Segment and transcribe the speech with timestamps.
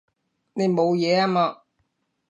[0.55, 1.61] 你冇嘢啊嘛？